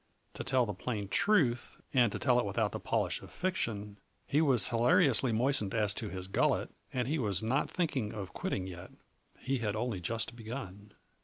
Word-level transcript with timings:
To 0.33 0.43
tell 0.43 0.65
the 0.65 0.73
plain 0.73 1.09
truth 1.09 1.79
and 1.93 2.11
tell 2.19 2.39
it 2.39 2.45
without 2.47 2.71
the 2.71 2.79
polish 2.79 3.21
of 3.21 3.29
fiction, 3.29 3.99
he 4.25 4.41
was 4.41 4.69
hilariously 4.69 5.31
moistened 5.31 5.75
as 5.75 5.93
to 5.93 6.09
his 6.09 6.27
gullet 6.27 6.71
and 6.91 7.07
he 7.07 7.19
was 7.19 7.43
not 7.43 7.69
thinking 7.69 8.11
of 8.11 8.33
quitting 8.33 8.65
yet; 8.65 8.89
he 9.37 9.59
had 9.59 9.75
only 9.75 10.01
just 10.01 10.35
begun. 10.35 10.95